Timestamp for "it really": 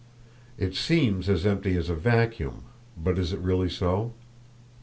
3.33-3.69